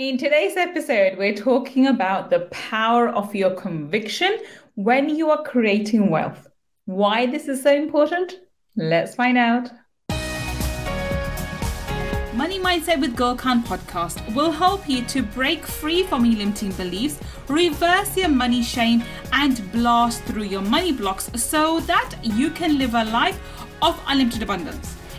[0.00, 4.38] In today's episode, we're talking about the power of your conviction
[4.74, 6.48] when you are creating wealth.
[6.86, 8.32] Why this is so important?
[8.76, 9.70] Let's find out.
[12.32, 16.72] Money Mindset with Gul Khan podcast will help you to break free from your limiting
[16.72, 19.02] beliefs, reverse your money shame,
[19.34, 23.38] and blast through your money blocks so that you can live a life
[23.82, 24.96] of unlimited abundance.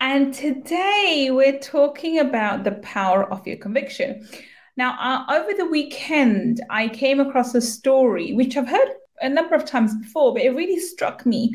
[0.00, 4.28] And today we're talking about the power of your conviction.
[4.76, 8.88] Now, uh, over the weekend, I came across a story which I've heard
[9.20, 11.54] a number of times before, but it really struck me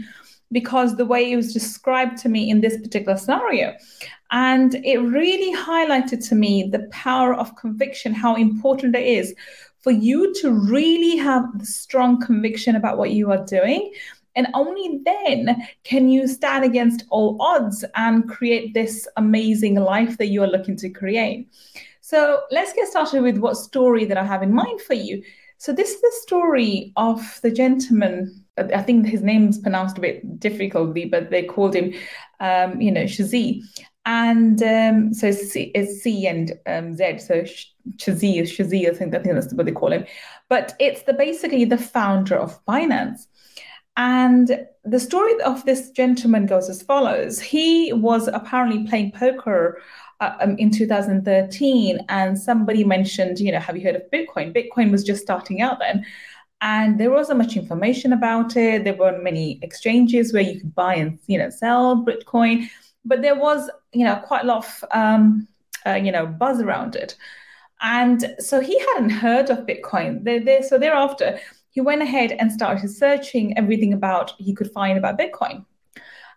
[0.51, 3.75] because the way it was described to me in this particular scenario.
[4.31, 9.35] And it really highlighted to me the power of conviction, how important it is
[9.81, 13.91] for you to really have the strong conviction about what you are doing
[14.39, 20.27] and only then can you stand against all odds and create this amazing life that
[20.27, 21.49] you are looking to create.
[21.99, 25.21] So let's get started with what story that I have in mind for you.
[25.57, 28.45] So this is the story of the gentleman.
[28.57, 31.93] I think his name name's pronounced a bit difficultly, but they called him,
[32.39, 33.61] um, you know, Shazi.
[34.05, 37.17] And um, so C, it's C and um, Z.
[37.19, 37.43] So
[37.97, 38.89] Shazi is Shazi.
[38.89, 40.05] I think, I think that's what they call him.
[40.47, 43.27] But it's the basically the founder of Binance.
[43.99, 49.81] And the story of this gentleman goes as follows He was apparently playing poker
[50.21, 54.55] uh, um, in 2013, and somebody mentioned, you know, have you heard of Bitcoin?
[54.55, 56.05] Bitcoin was just starting out then.
[56.61, 58.85] And there wasn't much information about it.
[58.85, 62.69] There weren't many exchanges where you could buy and, you know, sell Bitcoin.
[63.03, 65.47] But there was, you know, quite a lot of, um,
[65.85, 67.17] uh, you know, buzz around it.
[67.81, 70.23] And so he hadn't heard of Bitcoin.
[70.23, 74.97] They, they, so thereafter, he went ahead and started searching everything about he could find
[74.97, 75.65] about Bitcoin.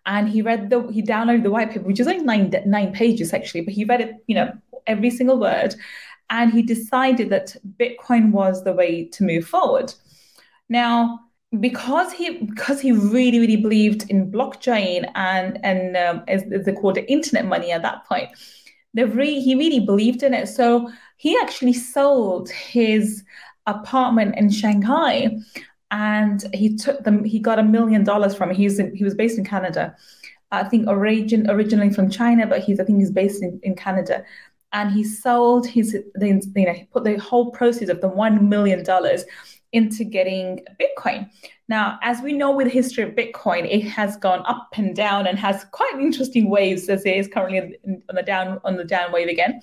[0.05, 3.33] And he read the he downloaded the white paper, which is only nine nine pages
[3.33, 4.53] actually, but he read it, you know,
[4.87, 5.75] every single word,
[6.31, 9.95] and he decided that Bitcoin was the way to move forward.
[10.69, 11.21] Now,
[11.61, 16.73] because he because he really really believed in blockchain and and um, as, as they
[16.73, 18.31] called it internet money at that point,
[18.95, 20.49] they really he really believed in it.
[20.49, 23.23] So he actually sold his
[23.67, 25.37] apartment in Shanghai
[25.91, 28.57] and he took them he got a million dollars from it.
[28.57, 29.95] He's in, he was based in Canada.
[30.51, 34.25] I think origin originally from China, but he's I think he's based in, in Canada.
[34.73, 38.49] And he sold his the, you know he put the whole proceeds of the one
[38.49, 39.25] million dollars
[39.73, 41.31] into getting Bitcoin.
[41.69, 45.27] Now, as we know with the history of Bitcoin, it has gone up and down
[45.27, 49.13] and has quite interesting waves as it is currently on the down on the down
[49.13, 49.61] wave again.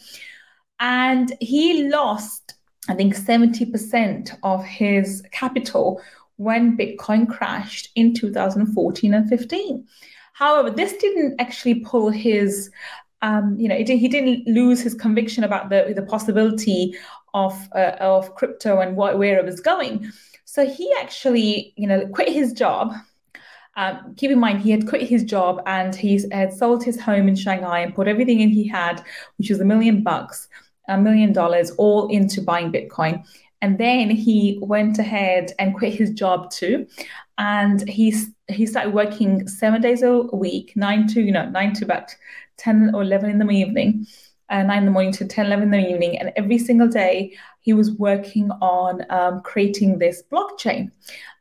[0.80, 2.54] And he lost
[2.90, 6.02] I think 70% of his capital
[6.38, 9.86] when Bitcoin crashed in 2014 and 15.
[10.34, 12.72] However, this didn't actually pull his,
[13.22, 16.96] um, you know, he didn't lose his conviction about the, the possibility
[17.36, 20.12] of, uh, of crypto and what, where it was going.
[20.46, 22.94] So he actually, you know, quit his job.
[23.76, 27.28] Um, keep in mind, he had quit his job and he had sold his home
[27.28, 29.04] in Shanghai and put everything in he had,
[29.38, 30.48] which was a million bucks
[30.90, 33.26] a million dollars all into buying Bitcoin.
[33.62, 36.88] And then he went ahead and quit his job too.
[37.38, 38.14] And he,
[38.48, 42.16] he started working seven days a week, nine to, you know, nine to about
[42.58, 44.06] 10 or 11 in the evening,
[44.50, 46.18] uh, nine in the morning to 10, 11 in the evening.
[46.20, 50.92] And every single day he was working on um, creating this blockchain.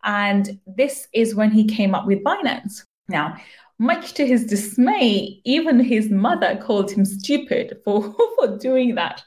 [0.05, 2.85] And this is when he came up with Binance.
[3.09, 3.37] Now,
[3.78, 9.22] much to his dismay, even his mother called him stupid for, for doing that.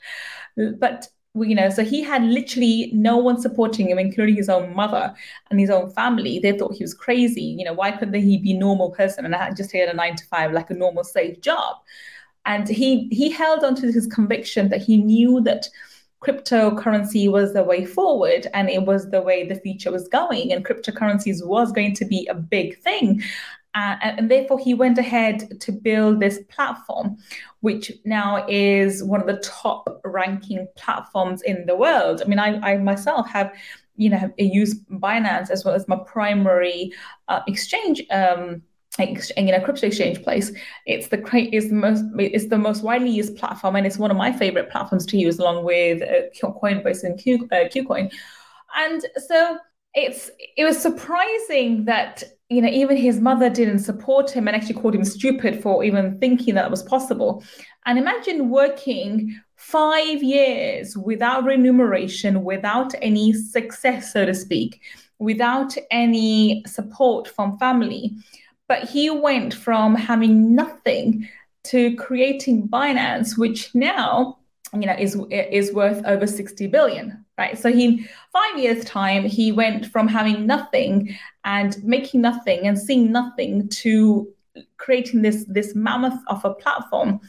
[0.79, 5.13] But you know, so he had literally no one supporting him, including his own mother
[5.49, 6.39] and his own family.
[6.39, 7.41] They thought he was crazy.
[7.41, 10.17] You know, why couldn't he be a normal person and had just had a nine
[10.17, 11.77] to five, like a normal safe job?
[12.45, 15.69] And he he held on to his conviction that he knew that
[16.21, 20.63] cryptocurrency was the way forward and it was the way the future was going and
[20.65, 23.21] cryptocurrencies was going to be a big thing
[23.73, 27.17] uh, and therefore, he went ahead to build this platform,
[27.61, 32.21] which now is one of the top ranking platforms in the world.
[32.21, 33.53] I mean, I, I myself have,
[33.95, 36.91] you know, used Binance as well as my primary
[37.29, 38.03] uh, exchange.
[38.11, 38.63] Um,
[38.99, 40.51] you know, crypto exchange place.
[40.85, 44.17] It's the it's the most it's the most widely used platform, and it's one of
[44.17, 48.11] my favorite platforms to use, along with uh, Coinbase and Q, uh, KuCoin.
[48.75, 49.59] And so
[49.93, 54.75] it's it was surprising that you know even his mother didn't support him and actually
[54.75, 57.43] called him stupid for even thinking that it was possible.
[57.85, 64.81] And imagine working five years without remuneration, without any success, so to speak,
[65.19, 68.15] without any support from family.
[68.67, 71.27] But he went from having nothing
[71.65, 74.37] to creating Binance, which now
[74.73, 77.57] you know is is worth over 60 billion right?
[77.57, 83.11] So he five years time he went from having nothing and making nothing and seeing
[83.11, 84.27] nothing to
[84.77, 87.19] creating this this mammoth of a platform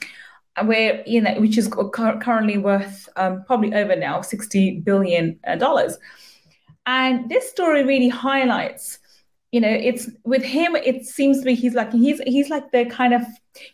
[0.65, 5.99] where you know which is currently worth um, probably over now 60 billion dollars.
[6.85, 8.99] And this story really highlights
[9.53, 12.87] you know it's with him it seems to be he's like he's he's like the
[12.87, 13.23] kind of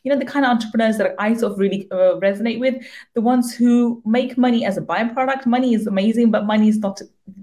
[0.02, 2.74] you know the kind of entrepreneurs that i sort of really uh, resonate with.
[3.14, 5.46] The ones who make money as a byproduct.
[5.46, 7.00] Money is amazing but money is not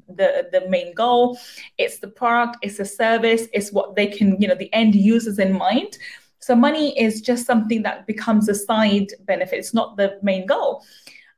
[0.09, 1.37] the the main goal.
[1.77, 2.57] It's the product.
[2.61, 3.47] It's the service.
[3.53, 5.97] It's what they can you know the end users in mind.
[6.39, 9.59] So money is just something that becomes a side benefit.
[9.59, 10.83] It's not the main goal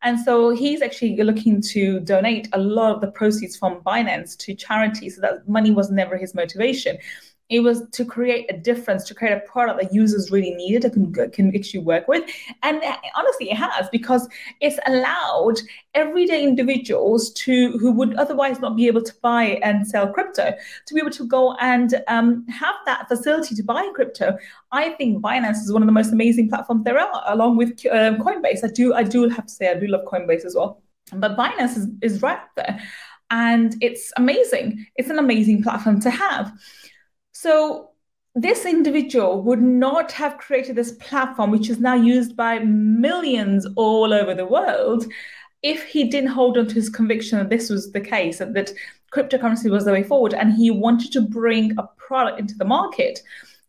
[0.04, 4.54] and so he's actually looking to donate a lot of the proceeds from Binance to
[4.54, 5.10] charity.
[5.10, 6.98] So that money was never his motivation.
[7.50, 11.14] It was to create a difference, to create a product that users really needed and
[11.14, 12.30] can, can actually work with.
[12.64, 12.82] And
[13.16, 14.28] honestly, it has because
[14.60, 15.60] it's allowed
[15.94, 20.54] everyday individuals to who would otherwise not be able to buy and sell crypto
[20.86, 24.38] to be able to go and um, have that facility to buy crypto.
[24.72, 28.18] I think Binance is one of the most amazing platforms there are, along with um,
[28.18, 28.64] Coinbase.
[28.64, 30.82] I do, I do have to say, I do love Coinbase as well.
[31.14, 32.82] But Binance is, is right there.
[33.30, 34.86] And it's amazing.
[34.96, 36.52] It's an amazing platform to have.
[37.40, 37.92] So
[38.34, 44.12] this individual would not have created this platform, which is now used by millions all
[44.12, 45.06] over the world,
[45.62, 48.72] if he didn't hold on to his conviction that this was the case, that, that
[49.14, 53.20] cryptocurrency was the way forward, and he wanted to bring a product into the market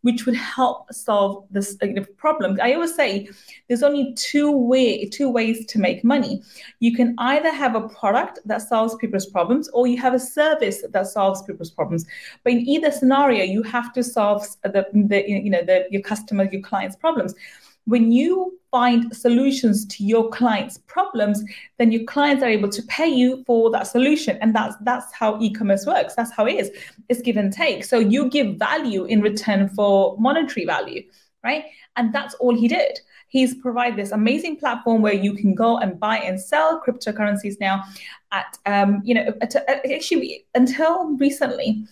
[0.01, 1.87] which would help solve this uh,
[2.17, 2.57] problem.
[2.61, 3.29] I always say
[3.67, 6.41] there's only two way two ways to make money.
[6.79, 10.83] You can either have a product that solves people's problems, or you have a service
[10.89, 12.05] that solves people's problems.
[12.43, 16.49] But in either scenario, you have to solve the, the you know the, your customer,
[16.51, 17.35] your client's problems
[17.85, 21.43] when you find solutions to your clients' problems,
[21.77, 24.37] then your clients are able to pay you for that solution.
[24.41, 26.15] And that's that's how e-commerce works.
[26.15, 26.71] That's how it is.
[27.09, 27.83] It's give and take.
[27.83, 31.03] So you give value in return for monetary value,
[31.43, 31.65] right?
[31.95, 32.99] And that's all he did.
[33.27, 37.83] He's provided this amazing platform where you can go and buy and sell cryptocurrencies now
[38.31, 41.85] at um, you know, at, at, actually until recently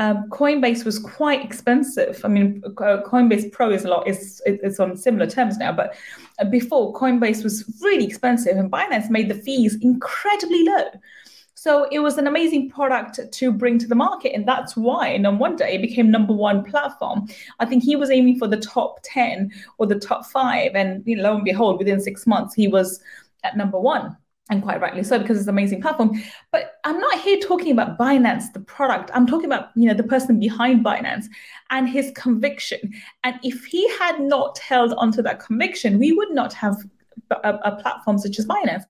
[0.00, 2.22] um, Coinbase was quite expensive.
[2.24, 5.94] I mean, uh, Coinbase Pro is a lot is it's on similar terms now, but
[6.38, 10.86] uh, before Coinbase was really expensive, and Binance made the fees incredibly low.
[11.52, 15.14] So it was an amazing product to bring to the market, and that's why.
[15.16, 17.28] On one day, it became number one platform.
[17.58, 21.16] I think he was aiming for the top ten or the top five, and you
[21.16, 23.00] know, lo and behold, within six months, he was
[23.44, 24.16] at number one
[24.50, 26.20] and quite rightly so because it's an amazing platform.
[26.52, 29.10] But i'm not here talking about binance the product.
[29.14, 31.26] I'm talking about you know the person behind binance
[31.70, 32.92] and his conviction.
[33.24, 36.76] And if he had not held onto that conviction we would not have
[37.30, 38.84] a, a platform such as binance.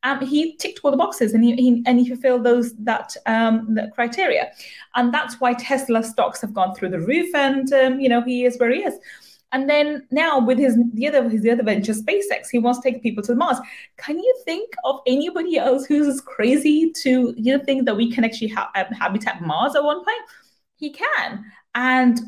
[0.03, 3.75] Um, he ticked all the boxes, and he, he and he fulfilled those that um,
[3.75, 4.51] the criteria,
[4.95, 8.45] and that's why Tesla stocks have gone through the roof, and um, you know he
[8.45, 8.97] is where he is.
[9.53, 12.89] And then now with his the other his the other venture, SpaceX, he wants to
[12.89, 13.57] take people to Mars.
[13.97, 18.11] Can you think of anybody else who's as crazy to you know think that we
[18.11, 20.21] can actually ha- habitat Mars at one point?
[20.81, 21.45] He can.
[21.75, 22.19] And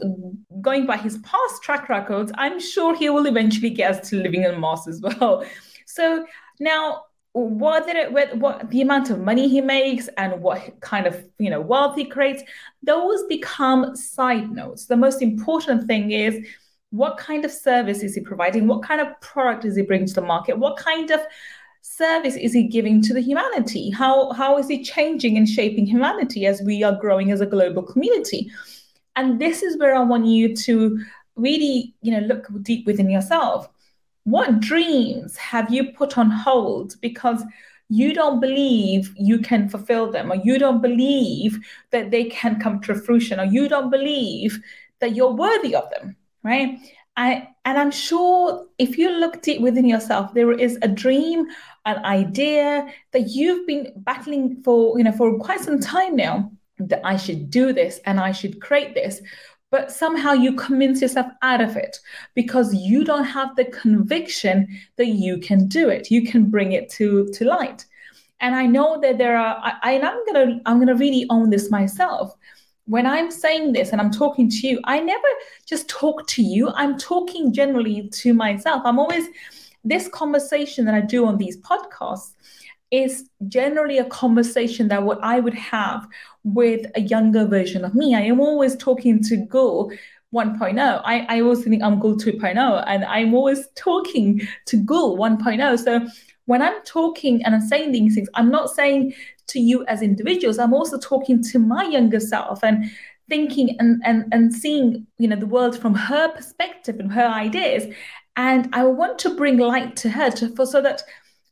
[0.62, 4.45] going by his past track records, I'm sure he will eventually get us to living
[4.45, 5.43] on Mars as well.
[5.86, 6.25] So
[6.60, 7.03] now,
[7.36, 11.95] it, what the amount of money he makes and what kind of you know wealth
[11.95, 12.43] he creates,
[12.83, 14.86] those become side notes.
[14.88, 16.36] The most important thing is
[16.91, 18.67] What kind of service is he providing?
[18.67, 20.60] What kind of product is he bringing to the market?
[20.60, 21.22] What kind of
[21.83, 23.89] service is he giving to the humanity?
[23.91, 27.83] How, how is he changing and shaping humanity as we are growing as a global
[27.83, 28.49] community?
[29.15, 30.99] And this is where I want you to
[31.35, 33.67] really, you know, look deep within yourself.
[34.23, 37.43] What dreams have you put on hold because
[37.89, 41.59] you don't believe you can fulfill them, or you don't believe
[41.91, 44.57] that they can come to fruition, or you don't believe
[44.99, 46.79] that you're worthy of them, right?
[47.15, 51.46] I, and I'm sure if you look deep within yourself, there is a dream,
[51.86, 57.01] an idea that you've been battling for, you know, for quite some time now that
[57.03, 59.22] I should do this and I should create this.
[59.70, 61.98] But somehow you convince yourself out of it
[62.36, 64.67] because you don't have the conviction
[64.98, 66.12] that you can do it.
[66.12, 67.86] You can bring it to, to light.
[68.39, 71.72] And I know that there are, I, and I'm gonna, I'm gonna really own this
[71.72, 72.36] myself
[72.85, 75.27] when I'm saying this and I'm talking to you, I never
[75.65, 76.69] just talk to you.
[76.75, 78.81] I'm talking generally to myself.
[78.85, 79.27] I'm always,
[79.83, 82.33] this conversation that I do on these podcasts
[82.91, 86.07] is generally a conversation that what I would have
[86.43, 88.15] with a younger version of me.
[88.15, 89.91] I am always talking to Gul
[90.33, 91.01] 1.0.
[91.03, 95.79] I, I always think I'm Gul 2.0, and I'm always talking to Gul 1.0.
[95.79, 96.07] So
[96.45, 99.13] when I'm talking and I'm saying these things, I'm not saying
[99.47, 102.85] to you as individuals, I'm also talking to my younger self and
[103.29, 107.93] thinking and, and, and seeing, you know, the world from her perspective and her ideas.
[108.35, 111.03] And I want to bring light to her to, for so that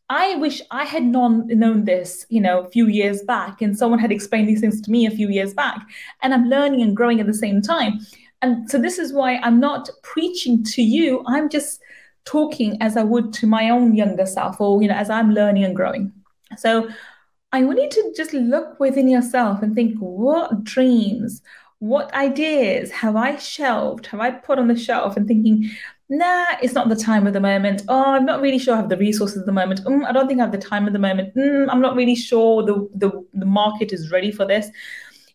[0.10, 4.00] I wish I had known, known this, you know, a few years back, and someone
[4.00, 5.82] had explained these things to me a few years back,
[6.22, 8.02] and I'm learning and growing at the same time.
[8.42, 11.24] And so this is why I'm not preaching to you.
[11.28, 11.82] I'm just
[12.26, 15.64] talking as I would to my own younger self, or you know, as I'm learning
[15.64, 16.12] and growing.
[16.58, 16.90] So
[17.52, 21.42] I want you to just look within yourself and think, what dreams,
[21.80, 25.70] what ideas have I shelved, have I put on the shelf, and thinking,
[26.10, 27.84] nah, it's not the time at the moment.
[27.88, 29.84] Oh, I'm not really sure I have the resources at the moment.
[29.86, 31.34] Mm, I don't think I have the time at the moment.
[31.36, 34.70] Mm, I'm not really sure the, the, the market is ready for this.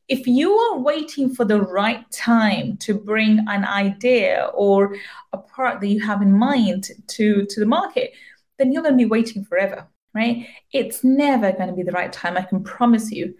[0.08, 4.96] If you are waiting for the right time to bring an idea or
[5.32, 8.12] a product that you have in mind to, to the market,
[8.58, 10.46] then you're going to be waiting forever, right?
[10.72, 13.34] It's never going to be the right time, I can promise you.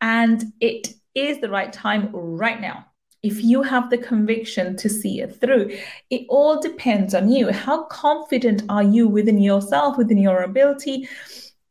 [0.00, 2.86] And it is the right time right now
[3.24, 5.74] if you have the conviction to see it through.
[6.10, 7.50] It all depends on you.
[7.50, 11.08] How confident are you within yourself, within your ability?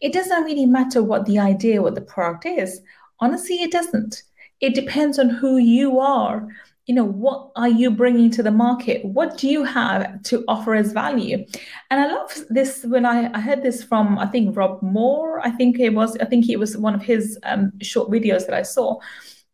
[0.02, 2.82] It doesn't really matter what the idea, what the product is.
[3.20, 4.24] Honestly, it doesn't.
[4.64, 6.48] It depends on who you are.
[6.88, 9.06] You know, what are you bringing to the market?
[9.06, 11.46] What do you have to offer as value?
[11.90, 15.40] And I love this when I, I heard this from, I think, Rob Moore.
[15.46, 18.54] I think it was, I think it was one of his um, short videos that
[18.54, 19.00] I saw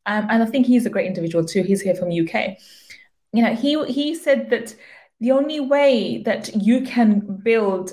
[0.10, 1.62] um, and I think he's a great individual too.
[1.62, 2.58] He's here from UK.
[3.32, 4.75] You know, he he said that
[5.20, 7.92] the only way that you can build,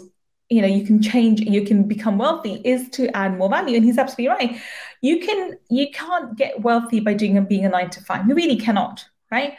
[0.49, 3.77] you know, you can change, you can become wealthy is to add more value.
[3.77, 4.63] And he's absolutely right.
[5.07, 8.27] You can you can't get wealthy by doing and being a nine to five.
[8.29, 9.55] You really cannot, right?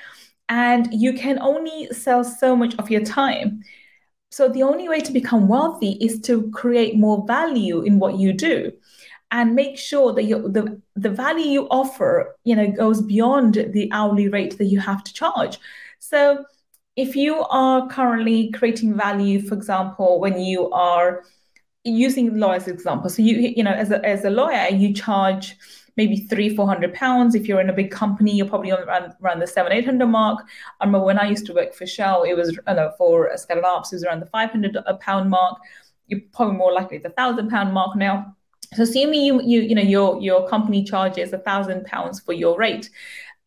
[0.50, 3.64] And you can only sell so much of your time.
[4.30, 8.34] So the only way to become wealthy is to create more value in what you
[8.34, 8.74] do
[9.32, 13.90] and make sure that you, the, the value you offer you know goes beyond the
[13.92, 15.60] hourly rate that you have to charge
[16.00, 16.46] so
[16.96, 21.24] if you are currently creating value for example when you are
[21.92, 23.10] using lawyers example.
[23.10, 25.56] So you you know as a, as a lawyer you charge
[25.96, 27.36] maybe three four hundred pounds.
[27.36, 30.08] If you're in a big company you're probably on around, around the seven eight hundred
[30.08, 30.46] mark.
[30.80, 33.64] I remember when i used to work for shell it was I know, for Skadden
[33.64, 35.60] Arps it was around the 500 pound mark.
[36.08, 38.36] You're probably more likely the thousand pound mark now.
[38.74, 42.58] So assuming you you you know your your company charges a thousand pounds for your
[42.58, 42.90] rate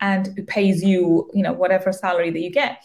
[0.00, 2.82] and pays you you know whatever salary that you get,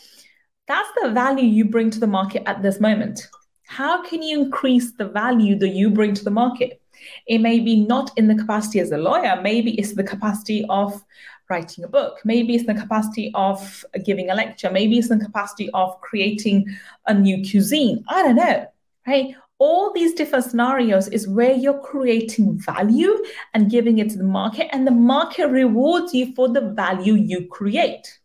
[0.67, 3.27] that's the value you bring to the market at this moment.
[3.67, 6.81] How can you increase the value that you bring to the market?
[7.27, 11.03] It may be not in the capacity as a lawyer, maybe it's the capacity of
[11.50, 15.69] writing a book, maybe it's the capacity of giving a lecture, maybe it's the capacity
[15.74, 16.65] of creating
[17.07, 18.03] a new cuisine.
[18.07, 18.67] I don't know,
[19.05, 19.36] right?
[19.57, 24.67] all these different scenarios is where you're creating value and giving it to the market,
[24.72, 28.19] and the market rewards you for the value you create.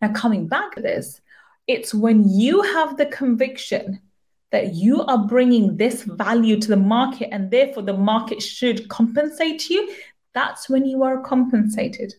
[0.00, 1.20] Now, coming back to this,
[1.66, 4.00] it's when you have the conviction
[4.54, 9.68] that you are bringing this value to the market and therefore the market should compensate
[9.68, 9.92] you,
[10.32, 12.14] that's when you are compensated.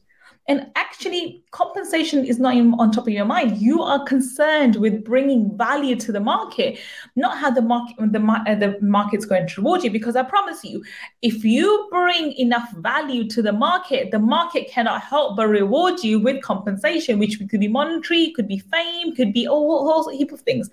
[0.49, 3.59] And actually, compensation is not even on top of your mind.
[3.59, 6.77] You are concerned with bringing value to the market,
[7.15, 9.89] not how the market the, uh, the market's going to reward you.
[9.89, 10.83] Because I promise you,
[11.21, 16.19] if you bring enough value to the market, the market cannot help but reward you
[16.19, 20.33] with compensation, which could be monetary, could be fame, could be a whole, whole heap
[20.33, 20.69] of things.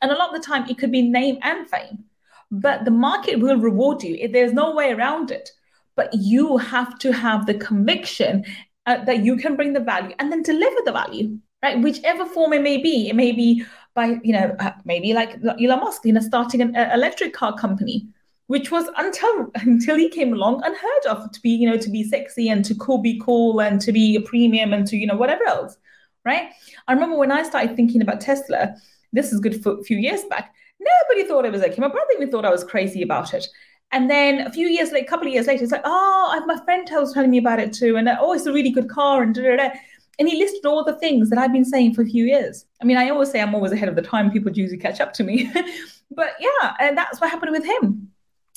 [0.00, 2.04] And a lot of the time, it could be name and fame.
[2.50, 4.28] But the market will reward you.
[4.28, 5.50] There's no way around it
[5.98, 8.44] but you have to have the conviction
[8.86, 11.82] uh, that you can bring the value and then deliver the value, right?
[11.82, 13.08] Whichever form it may be.
[13.08, 13.64] It may be
[13.94, 17.52] by, you know, uh, maybe like Elon Musk, you know, starting an uh, electric car
[17.58, 18.06] company,
[18.46, 22.04] which was until until he came along unheard of to be, you know, to be
[22.04, 25.16] sexy and to cool, be cool and to be a premium and to, you know,
[25.16, 25.76] whatever else,
[26.24, 26.50] right?
[26.86, 28.76] I remember when I started thinking about Tesla,
[29.12, 30.54] this is good for a few years back.
[30.80, 31.80] Nobody thought it was okay.
[31.80, 33.46] My brother even thought I was crazy about it.
[33.90, 36.58] And then a few years later, a couple of years later, it's like, oh, my
[36.64, 37.96] friend was telling me about it too.
[37.96, 39.70] And oh, it's a really good car and da da da.
[40.18, 42.66] And he listed all the things that I've been saying for a few years.
[42.82, 44.30] I mean, I always say I'm always ahead of the time.
[44.30, 45.50] People usually catch up to me.
[46.10, 48.10] but yeah, and that's what happened with him.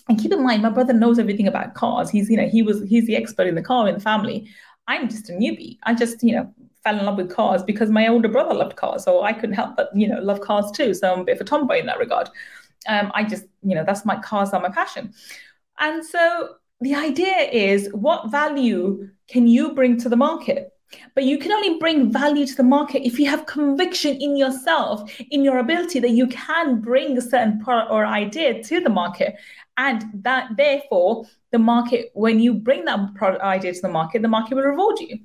[0.09, 2.09] And keep in mind, my brother knows everything about cars.
[2.09, 4.49] He's, you know, he was he's the expert in the car in the family.
[4.87, 5.77] I'm just a newbie.
[5.83, 6.53] I just, you know,
[6.83, 9.03] fell in love with cars because my older brother loved cars.
[9.03, 10.93] So I couldn't help but, you know, love cars too.
[10.93, 12.29] So I'm a bit of a tomboy in that regard
[12.87, 15.13] um, I just, you know, that's my cars are my passion.
[15.79, 20.73] And so the idea is what value can you bring to the market?
[21.15, 25.09] But you can only bring value to the market if you have conviction in yourself,
[25.29, 29.35] in your ability that you can bring a certain product or idea to the market.
[29.77, 34.27] And that therefore, the market, when you bring that product idea to the market, the
[34.27, 35.19] market will reward you.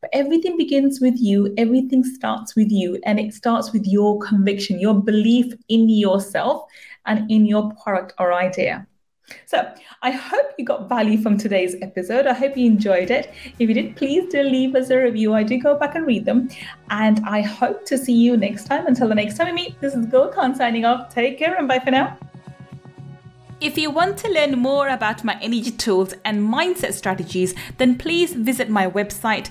[0.00, 4.80] But everything begins with you, everything starts with you, and it starts with your conviction,
[4.80, 6.64] your belief in yourself
[7.06, 8.86] and in your product or idea.
[9.46, 12.26] So, I hope you got value from today's episode.
[12.26, 13.32] I hope you enjoyed it.
[13.58, 15.34] If you did, please do leave us a review.
[15.34, 16.48] I do go back and read them.
[16.88, 18.86] And I hope to see you next time.
[18.86, 21.14] Until the next time we meet, this is Gul Khan signing off.
[21.14, 22.18] Take care and bye for now.
[23.60, 28.32] If you want to learn more about my energy tools and mindset strategies, then please
[28.32, 29.50] visit my website